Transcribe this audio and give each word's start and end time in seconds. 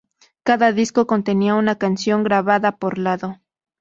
Cada 0.43 0.71
disco 0.71 1.05
contenía 1.05 1.53
una 1.53 1.75
canción 1.77 2.23
grabada 2.23 2.77
por 2.77 2.97
lado. 2.97 3.37